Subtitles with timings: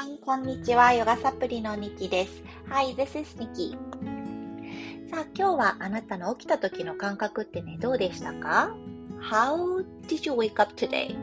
[0.00, 0.18] everyone!
[0.24, 0.94] こんにちは。
[0.94, 2.42] ヨガサプリのニキです。
[2.70, 3.72] Hi, this is Nikki.
[5.10, 8.74] さあ、今日はあなたの起きた時の感覚ってね、どうでしたか
[9.20, 11.14] ?How did you wake up today?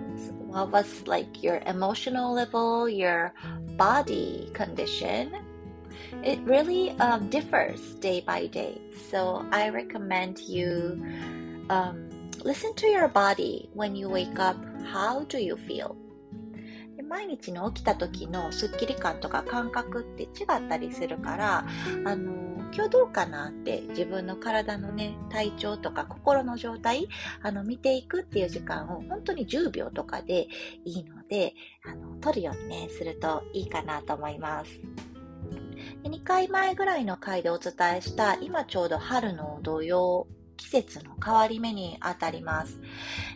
[0.52, 3.32] What was like your emotional level, your
[3.76, 5.32] body condition?
[6.24, 8.80] It really um, differs day by day.
[9.10, 11.02] So I recommend you
[11.70, 12.08] um,
[12.44, 14.58] listen to your body when you wake up.
[14.86, 15.96] How do you feel?
[17.09, 21.67] 毎日の起きた時のスッキリ感とか感覚って違ったりするから
[22.05, 27.09] あの今日どうかなって自分の体のね体調とか心の状態
[27.43, 30.49] あの見ていくっていう時間を本当に10秒とかで
[30.85, 34.81] いいのであの取るようにねするといいかなと思います。
[36.05, 40.27] 2回前ぐらいの回でお伝えした今ちょうど春の土曜
[40.59, 42.79] 季節の変わり目にあたります。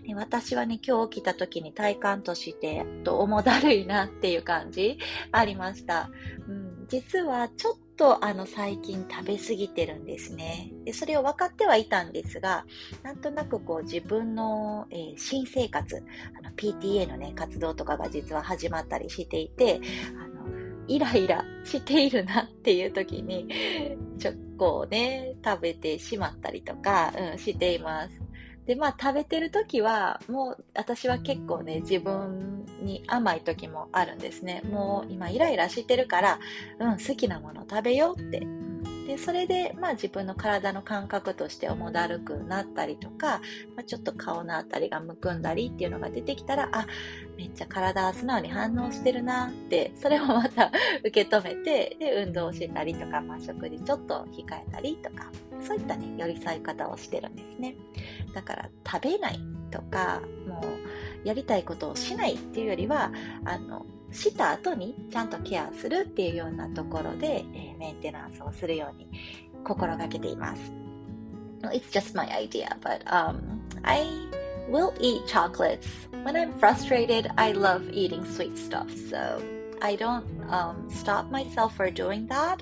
[0.07, 4.99] で私はね、今日起きた時に体感として、と重だるいなっていう感じ
[5.31, 6.11] ありました。
[6.47, 10.93] うん、実はちょっとあの最近食べ過ぎてるんですねで。
[10.93, 12.67] それを分かってはいたんですが、
[13.03, 16.03] なんとなくこう自分の、えー、新生活、
[16.57, 19.81] PTA のね、活動とかが実は始まったりしていて、
[20.21, 20.32] あ
[20.89, 23.49] イライラしているなっていう時に、
[24.19, 28.21] チョコをね、食べてしまったりとか、うん、しています。
[28.67, 34.63] で、まあ食べてる時は、もう私は結構ね、自分に甘い時もあるんですね。
[34.65, 36.39] もう今イライラしてるから、
[36.79, 38.47] うん、好きなもの食べようって
[39.13, 43.43] でそれで、まあ、自分の体の感覚として重だるくなったりとか、
[43.77, 46.87] まあ、ちょっと顔のあたりがむくんだりっていうのが出てきたらあ
[47.37, 50.73] めっちゃ体素直に反応してるなってそれをまた
[51.05, 57.75] 受け止めてで運動をしたりとか、まあ、食事ちょっと控えたりとかそういったね寄り添い方をしてるんですね。
[58.35, 59.39] だから食べない
[59.71, 60.63] とかも
[61.25, 63.13] うやりたいことをしないっていうよりは
[63.45, 69.08] あのした後にちゃんとケアするっていうようなところで、えー、メンテナンスをするように
[69.64, 70.62] 心がけています。
[71.64, 74.06] It's just my idea, but um, I
[74.70, 75.88] will eat chocolates.
[76.24, 79.42] When I'm frustrated, I love eating sweet stuff, so
[79.82, 82.62] I don't um, stop myself for doing that.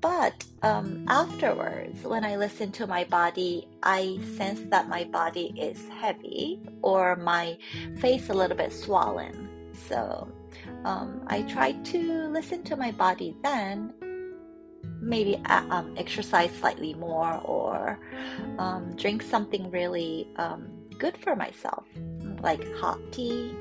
[0.00, 5.82] But um, afterwards, when I listen to my body, I sense that my body is
[5.88, 7.58] heavy or my
[7.98, 9.48] face a little bit swollen.
[9.88, 10.28] So
[10.84, 13.92] um, I try to listen to my body then.
[15.00, 17.98] Maybe uh, um, exercise slightly more or
[18.58, 20.68] um, drink something really um,
[20.98, 21.84] good for myself,
[22.42, 23.54] like hot tea,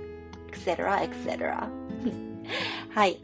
[0.49, 1.01] etc.
[1.01, 1.69] etc.
[2.93, 3.19] はい。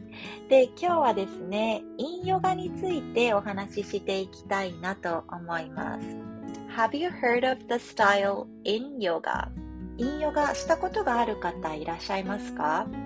[0.48, 6.06] で、今日はですね、インヨガについてお話ししていきたいなと思います。
[6.76, 9.48] Have you heard of the style in yoga?
[9.98, 13.05] インヨガしたことがある方いらっしゃいますか、えー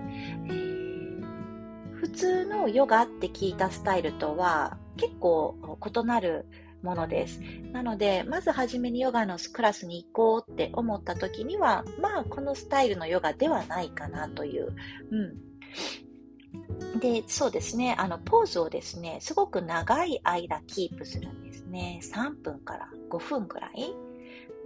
[2.12, 6.46] 通のヨガって聞いたスタイルとは結構異なる
[6.82, 7.40] ものです。
[7.72, 14.74] なので、まず初めにヨガのクラスに行こうって思った時には、まあ、このスタイルのヨガではないかなという。
[15.10, 16.98] うん。
[16.98, 22.00] で、そうですね、あの、ポーズをですね、すごく長い間キープするんですね。
[22.02, 23.94] 3分から5分くらい。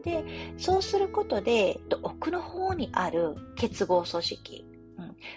[0.03, 0.25] で、
[0.57, 4.67] そうすることで、奥の方にある結合組織、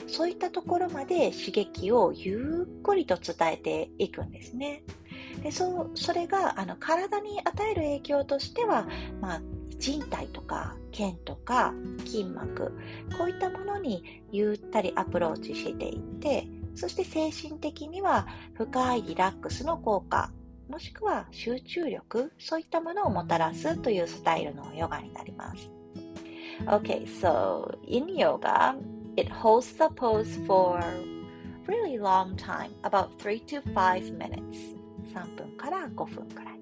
[0.07, 4.83] そういったところまで刺激をゆっくりと伝えていくんですね。
[5.43, 8.87] でそそれがあの体に与える影響としては、
[9.21, 9.41] まあ、
[9.77, 12.73] 人体とか腱とか筋膜
[13.17, 20.31] こういったものにゆったりアプローチしていってそして精神的には深いリラックスの効果
[20.69, 25.71] もしくは集中力そういったものをもたらすというスタイルのヨガになります。
[26.67, 28.75] Okay, so in yoga,
[29.18, 30.82] It holds the pose for
[31.66, 34.74] really long time, about 3 to 5 minutes.
[35.14, 36.54] 3分から5分くらい.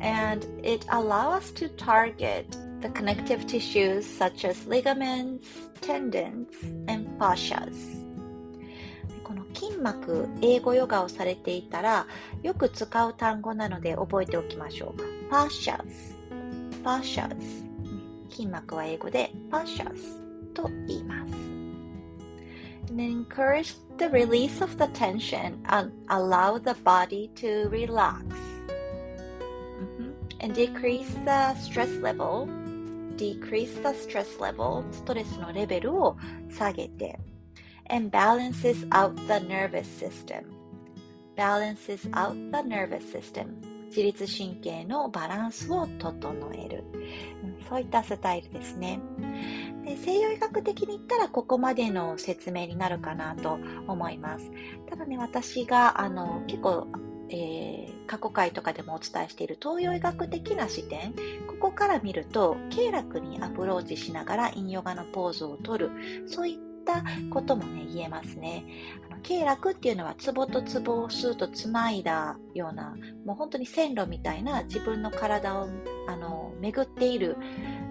[0.00, 2.46] And it allows us to target
[2.80, 5.46] the connective tissues such as ligaments,
[5.80, 6.48] tendons,
[6.88, 8.04] and fascias.
[9.22, 12.06] この筋膜、英語ヨガをされていたら、
[12.42, 15.32] よく使う単語なので覚えておきましょう。
[15.32, 15.80] fascias,
[16.82, 17.64] fascias
[18.28, 19.94] 筋膜は英語で fascias
[20.52, 21.47] と言います。
[22.98, 28.24] And encourage the release of the tension and allow the body to relax.
[29.80, 30.10] Mm-hmm.
[30.40, 32.48] And decrease the stress level.
[33.16, 34.84] Decrease the stress level.
[34.92, 36.16] ストレスのレベルを
[36.50, 37.18] 下げて。
[37.90, 40.44] And balances out the nervous system.
[41.36, 43.67] Balances out the nervous system.
[43.89, 46.83] 自律神経のバランスを整える。
[47.67, 48.99] そういったスタイルですね。
[49.83, 54.51] で西洋医学的に言ったらここまでの説明になるかなと思います。
[54.89, 56.87] ただね、私があの結構、
[57.29, 61.13] えー、過去回とかでもお伝えしている東洋医学的な視点、
[61.47, 65.91] ここから見ると、経絡にアプローチしながら陰ヨガのポーズをとる、
[66.27, 68.65] そういったこともね、言えますね。
[69.09, 72.95] あの経絡っていうのは、ツボとツボをスーッとつないだような、
[73.25, 75.67] もう本当に線路みたいな自分の体を
[76.07, 77.37] あの巡っている、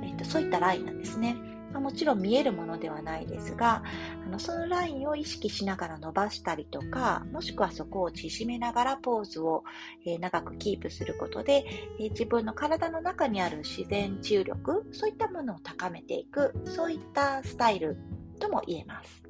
[0.03, 1.37] えっと、そういったラインなんですね。
[1.73, 3.83] ま、もちろん見えるものではないですが、
[4.27, 9.65] あのそのラインを意識しながら伸ばしたりとか、もしくはそこを縮めながらポーズを、
[10.07, 11.65] えー、長くキープすることで、
[12.01, 17.99] えー、自分の体の中にある自然治癒力、そういったものを高めていく、そういったスタイル
[18.39, 19.23] とも言えます。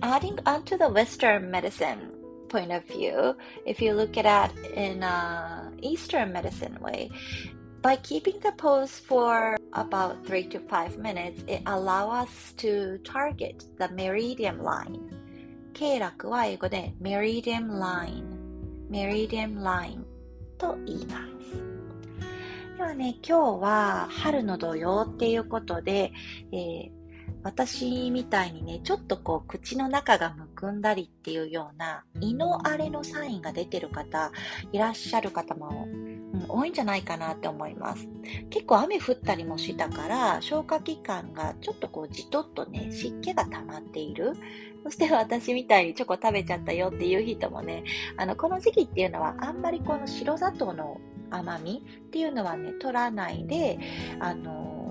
[0.00, 3.36] Adding on to the Western medicine point of view,
[3.66, 7.10] if you look at it in a Eastern medicine way,
[7.82, 13.64] by keeping the pose for about 3 to 5 minutes, it allows us to target
[13.78, 15.00] the meridian line.
[15.72, 18.22] 経絡は英語で meridian line,
[18.90, 20.04] meridian line
[20.58, 22.76] と言います。
[22.76, 26.12] ではね、今日は春の土曜っていうことで、
[26.52, 26.90] えー、
[27.42, 34.30] 私みたいにね、ちょっとこう口の中がむくんだりっていうような胃の荒れのサインが出てる方
[34.72, 35.88] いらっしゃる方も
[36.48, 38.06] 多いんじゃないかなって思います。
[38.50, 44.34] 結構雨降ったりもしたから、消化器官がちょっとこうじとっとね、湿気が溜まっている。
[44.84, 47.84] そして私みたいにチョコ食べちゃったよっていう人もね、
[48.16, 51.00] あの、この時期っていうのはあんまりこの白砂糖の
[51.30, 53.78] 甘みっていうのはね、取らないで、
[54.18, 54.89] あの、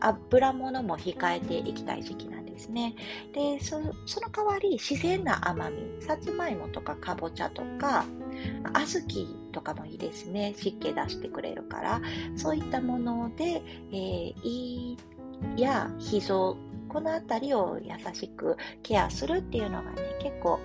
[0.00, 2.94] 油物も控えていきたい時期なんですね。
[3.32, 3.92] で、その
[4.30, 8.04] 代わり自然な甘み、さつまいもとかかぼちゃとか、
[8.74, 10.54] 小豆とかもいいですね。
[10.56, 12.00] 湿気出してくれるから。
[12.36, 13.62] そういったもので、
[13.92, 14.96] えー、胃
[15.56, 16.56] や脾臓、
[16.88, 20.58] このあたりを優しくケアするっていうのがね、結構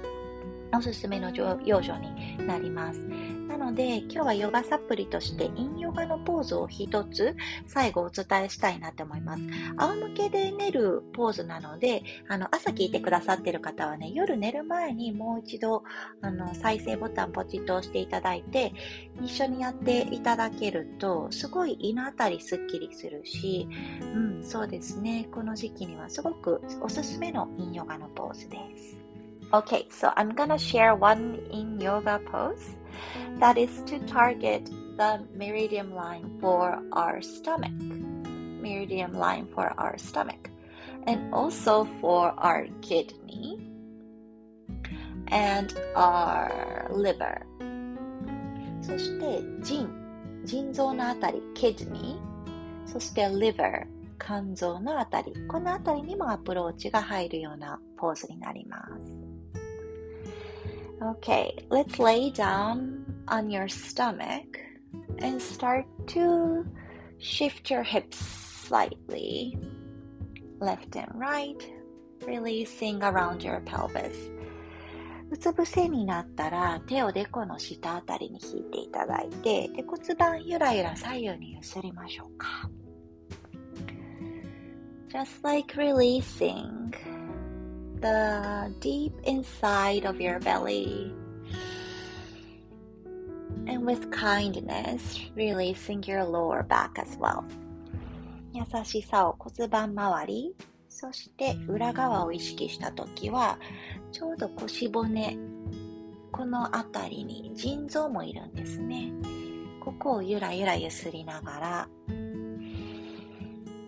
[0.75, 2.99] おすすめの養生になります。
[3.47, 7.35] なので、今日はヨガサプリとして陰ヨガのポーズを一つ
[7.67, 9.43] 最後お伝えしたいなと思います。
[9.77, 15.83] 仰向けで寝るポーズなので、あの、朝聞いてくださってる方はね、夜寝る前にもう一度、
[16.21, 18.73] あの、再生ボタンポチッと押していただいて、
[19.21, 23.67] 一緒にやっていただけると、すごい胃のあたりすっきりするし、
[24.01, 25.27] うん、そうですね。
[25.31, 29.02] この時期にはすごくおすすめの陰ヨガのポーズです。
[29.52, 32.76] Okay, so I'm gonna share one in yoga pose
[33.38, 37.72] that is to target the meridian line for our stomach.
[38.60, 40.50] Meridian line for our stomach.
[41.06, 43.58] And also for our kidney
[45.28, 47.46] and our liver.
[48.82, 49.88] そして腎、
[50.44, 52.18] 腎臓のあたり、kidney、
[52.86, 53.86] そして liver、
[54.18, 59.21] 肝臓のあたり、このあたりにもアプローチが入るようなポーズになります。
[61.02, 64.58] Okay, let's lay down on your stomach
[65.18, 66.66] and start to
[67.18, 69.56] shift your hips slightly,
[70.60, 71.60] left and right,
[72.26, 74.30] releasing around your pelvis.
[75.30, 82.70] うつ伏せになったら手をデコの下あたりに引いていただいてで骨盤ゆらゆら左右に揺すりましょうか
[85.10, 86.92] Just like releasing
[88.03, 91.15] the deep inside of your belly.
[93.65, 97.45] And with kindness, releasing your lower back as well.
[98.53, 100.55] 優しさを骨盤周り、
[100.89, 103.57] そして裏側を意識したときは、
[104.11, 105.37] ちょうど腰骨、
[106.31, 109.11] この辺りに腎臓もいるんですね。
[109.79, 111.89] ここをゆらゆらゆすりながら、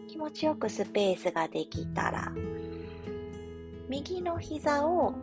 [0.07, 2.33] 気持ちよくスペースができたら、
[3.87, 5.13] 右の膝を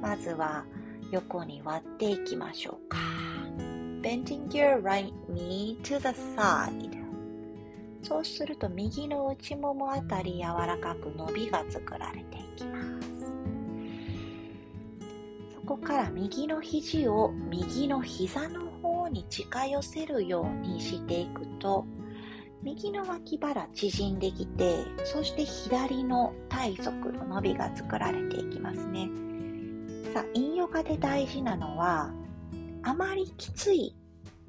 [0.00, 0.64] まずは
[1.10, 2.98] 横に割っていきましょうか。
[4.00, 6.98] Bending your right knee to the side
[8.02, 13.10] そうすると右の内ももあたり柔らかく伸びが作られていきます。
[15.54, 21.84] そこから右の肘を右の膝の方に近寄せるようにしていくと
[22.62, 29.08] 右の脇腹縮んできて、そして左の体側の伸びが作られていきますね。
[30.12, 32.12] さあ、陰ヨガで大事なのは、
[32.82, 33.96] あまりきつい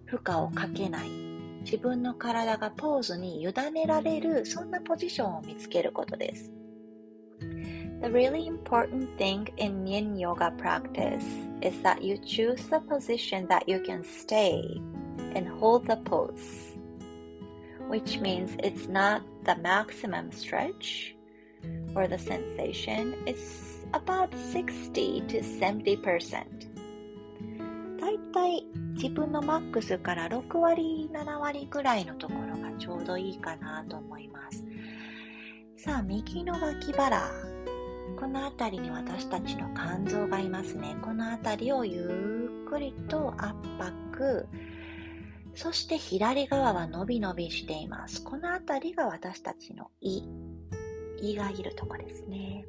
[0.06, 1.10] 負荷をかけない。
[1.64, 6.52] 自分の体がポーズに委ねられる、そんなポジションを見つけることです。
[8.02, 11.24] The really important thing in yin yoga practice
[11.62, 14.82] is that you choose the position that you can stay
[15.36, 16.71] and hold the pose.
[17.92, 21.14] Which means it's not the maximum stretch
[21.94, 23.16] or the sensation.
[23.26, 26.00] It's about 60 to 70%.
[28.00, 34.64] だいたい自分のマックスから6割、7割ぐらいのところがちょうどいいかなと思います。
[35.76, 37.30] さあ、右の脇腹。
[38.18, 40.96] この辺りに私たちの肝臓がいますね。
[41.02, 44.48] この辺りをゆっくりと圧迫。
[45.62, 48.24] そして左側は伸び伸びしています。
[48.24, 50.24] この辺りが私たちの胃。
[51.22, 52.66] 胃がいるとこですね。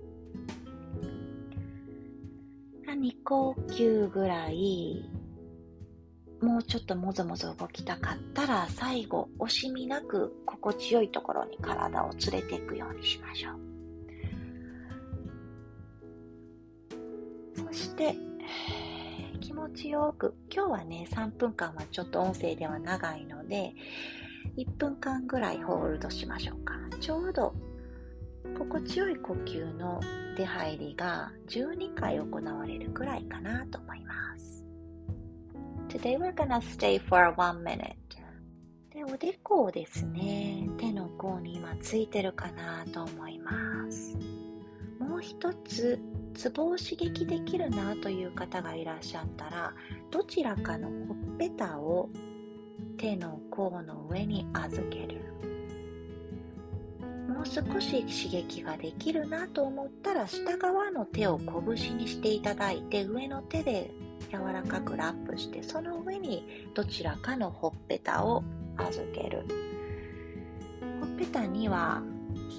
[2.86, 5.10] 2呼吸ぐらい
[6.42, 13.56] もうちょっともぞもぞ動きたかったら最後惜しみなく心地よいところに体を連れていくようにしましょう
[17.72, 18.14] そして
[19.42, 23.74] 気持ちよく今日はね3分間はちょっと音声では長いので
[24.56, 27.52] 1分間ぐらいホールドしましょうかちょうど
[28.56, 30.00] 心地よい呼吸の
[30.36, 34.64] 出入りが12回行われるくらいかなと思います
[35.88, 37.94] Today we're gonna stay for one minute.
[38.94, 43.52] で、おでこをですね、手の甲に今ついてるかなと思いま
[43.90, 44.16] す。
[44.98, 46.00] もう一つ、
[46.34, 49.74] ツボを刺激できるなという方がいらっしゃったら、
[50.10, 52.08] どちらかのほっぺたを
[52.96, 55.22] 手の甲の上に預ける。
[57.28, 63.90] もう少し刺激ができるなと思ったら下側の手を拳にしていただいて上の手で
[64.30, 68.44] 柔らかくラップしてその上にどちらかのほっぺたを
[68.76, 69.46] 預ける
[71.00, 72.02] ほっぺたには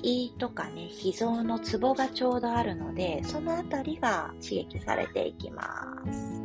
[0.03, 6.43] 胃とかね脾臓のツボがちょうどあるのでその辺りが刺激されていきます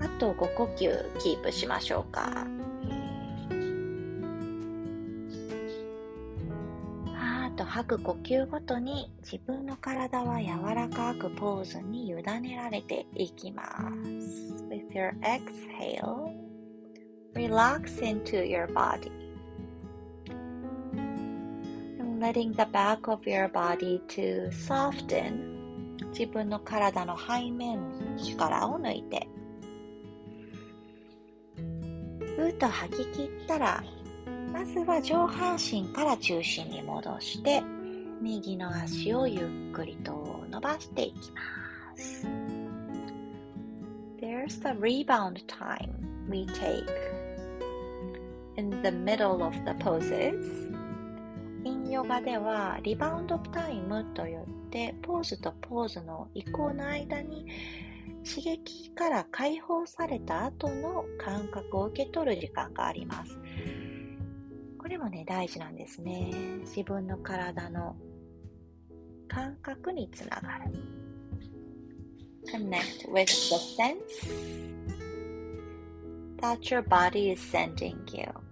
[0.00, 2.46] あと5呼吸キープしましょうか
[7.14, 14.64] あと吐く呼吸ごとに自分の体は柔らかくポーズに委ねられていきます。
[14.68, 16.34] With your exhale,
[17.34, 19.25] relax into your body.
[22.16, 27.78] And letting the back of your body to soften 自分の体の背面
[28.16, 29.28] 力を抜いて
[31.54, 33.84] ふーっと吐き切ったら
[34.50, 37.62] まずは上半身から中心に戻して、
[38.22, 42.26] 右の足をゆっくりと伸ばしていきます。
[44.18, 45.90] There's the rebound time
[46.30, 46.86] we take
[48.56, 50.65] in the middle of the poses.
[51.90, 57.46] ヨガではリバウンドタイムといってポーズとポーズの移行の間に
[58.28, 63.38] 刺激から解放された後の感覚を受け取る時間があります。
[64.78, 66.32] これもね、大事なんですね。
[66.60, 67.96] 自分の体の
[69.28, 70.72] 感覚につながる。
[72.46, 74.76] Connect with the sense
[76.40, 78.45] that your body is sending you.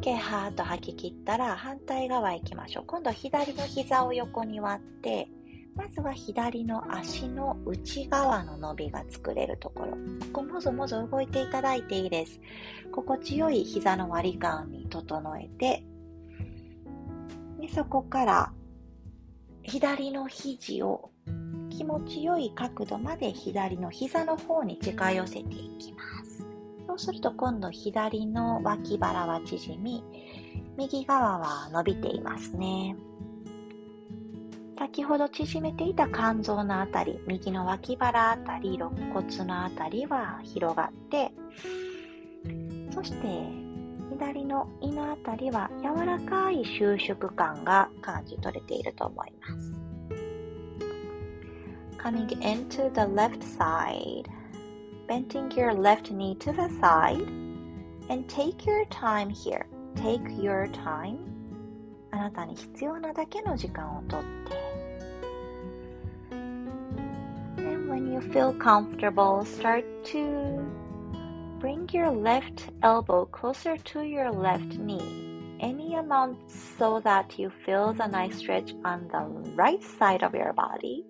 [0.00, 2.84] OK、はーっと吐き切ったら反対側行きましょう。
[2.86, 5.28] 今度左の膝を横に割って、
[5.74, 9.92] まずは左の足の内側の伸びが作れるところ。
[9.92, 9.96] こ
[10.34, 12.40] こもぞもぞ動いていただいていいです。
[12.92, 15.84] 心地よい膝の割り感に整えて、
[17.60, 18.52] でそこから
[19.62, 21.10] 左の肘を
[21.70, 26.33] 気持ちよい角度まで左の膝の方に近寄せていきます。
[26.94, 30.04] そうすると今度左の脇腹は縮み、
[30.76, 32.94] 右側は伸びていますね。
[34.78, 41.32] 先ほど縮めていた肝臓のあたり、右の脇腹あたり、肋骨のあたりは広がって、
[42.92, 43.26] そして
[44.10, 49.74] 左の胃のあたりは柔らかい収縮感が感じ取れていると思います。
[51.98, 54.33] Coming into the left side,
[55.07, 57.27] bending your left knee to the side,
[58.09, 59.67] and take your time here.
[59.95, 61.17] Take your time.
[62.11, 64.79] あなたに必要なだけの時間をとって
[67.89, 70.65] when you feel comfortable, start to
[71.59, 75.57] bring your left elbow closer to your left knee.
[75.59, 80.53] Any amount so that you feel the nice stretch on the right side of your
[80.53, 81.03] body.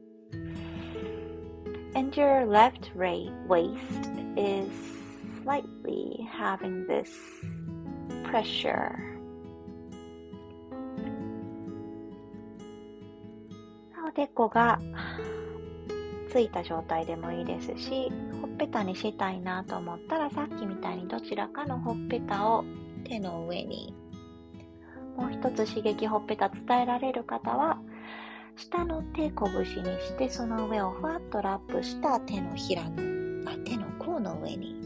[1.94, 4.68] And your left waist is
[5.42, 7.08] slightly having this
[8.24, 8.96] pressure.
[14.06, 14.78] おでこが
[16.30, 22.64] ついた状態でもいいですし、ほっぺたにしたいなと思ったらさっきみたいにどちらかのほっぺたを
[23.04, 23.94] 手の上に
[25.16, 27.78] もう一つ刺激ほっぺた伝えられる方は
[28.56, 34.76] 下の手拳にしてその上をふわっとラップした手のひらのあ手の甲の上に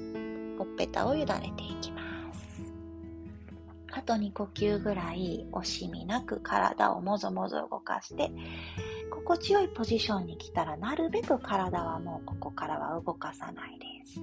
[0.59, 2.63] ほっぺたを委ねていきます。
[3.93, 8.31] あと2呼吸ぐらい惜しみなく体をもぞもぞ動かして
[9.11, 14.21] 心地よいポジションに来たらなるべく体はもうここからは動かさないです。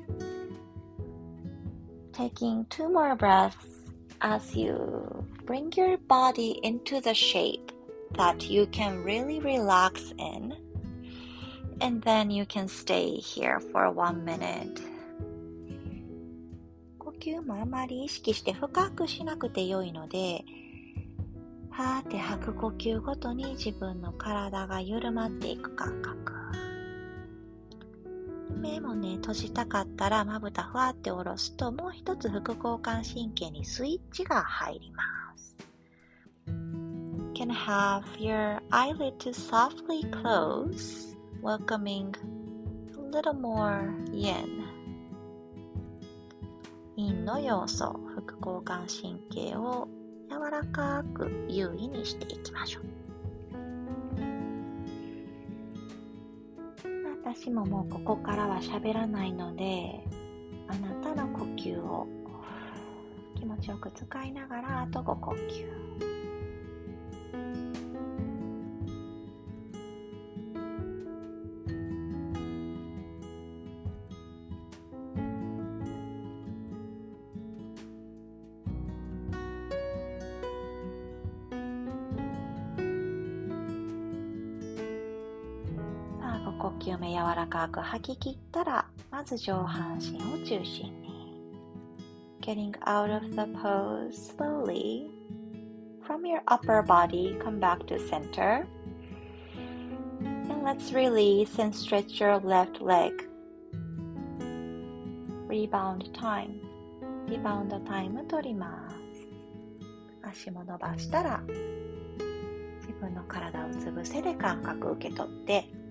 [2.14, 3.52] Taking two more breaths
[4.20, 4.74] as you
[5.46, 7.75] bring your body into the shape.
[8.18, 10.54] That you can really relax in.
[11.82, 14.82] And then you can stay here for one minute.
[17.00, 20.44] 呼吸もあまり意識して深くしなくてよいので、
[21.70, 26.34] はーって吐く呼吸ごとに自分の体が緩まっていく感覚。
[28.58, 35.15] 目もね、閉じたかったらまぶたふわって下ろすと、もう一つ副交感神経にスイッチが入ります。
[37.46, 42.16] Can have your eyelid to softly close, welcoming
[42.98, 44.64] a little more yin.
[46.98, 49.88] 陰の要素、副交感神経を
[50.30, 52.84] 柔らかく優位にしていきましょう。
[57.24, 60.00] 私ももうここからは喋らないので、
[60.68, 62.08] あなたの呼吸を
[63.36, 66.15] 気持ちよく使いながらあと5呼吸。
[86.66, 91.06] 呼吸目柔らかく吐き切ったら、まず上半身を中心に。
[92.42, 95.08] Getting out of the pose slowly.
[96.08, 98.66] From your upper body, come back to center.
[100.24, 103.14] And let's release and stretch your left leg.
[105.48, 106.62] Rebound time.
[107.28, 108.96] リバウンドタイム取ります。
[110.24, 111.44] 足も伸ばしたら、
[112.80, 115.85] 自分の体をうつ伏せで感覚受け取って、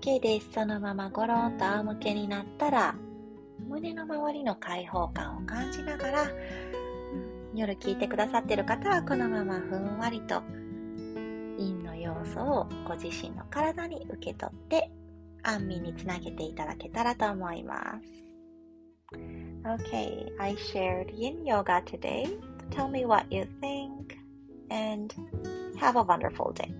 [0.00, 0.48] OK です。
[0.54, 2.94] そのままゴロンと仰向けになったら、
[3.68, 6.26] 胸の周りの開放感を感じながら、
[7.54, 10.40] 夜聞いてくださってる方はこのままふんわりと
[11.58, 14.90] 陰の要素をご自身の体に受け取って
[15.42, 19.18] 安眠につなげていただけたらと思います。
[19.66, 22.26] Okay, I shared yin yoga today.
[22.70, 24.16] Tell me what you think
[24.70, 25.14] and
[25.78, 26.79] have a wonderful day.